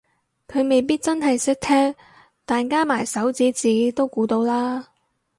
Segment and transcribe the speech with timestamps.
[0.47, 1.93] 佢未必真係識聽
[2.43, 4.87] 但加埋手指指都估到啦